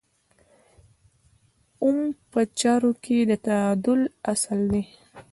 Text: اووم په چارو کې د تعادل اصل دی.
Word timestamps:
اووم 1.83 1.97
په 2.31 2.39
چارو 2.59 2.91
کې 3.03 3.17
د 3.29 3.31
تعادل 3.45 4.01
اصل 4.31 4.59
دی. 4.71 4.83